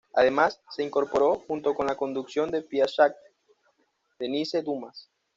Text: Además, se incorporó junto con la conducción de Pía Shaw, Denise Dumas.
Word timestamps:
Además, 0.15 0.59
se 0.71 0.81
incorporó 0.81 1.35
junto 1.47 1.75
con 1.75 1.85
la 1.85 1.95
conducción 1.95 2.49
de 2.49 2.63
Pía 2.63 2.87
Shaw, 2.87 3.13
Denise 4.17 4.63
Dumas. 4.63 5.11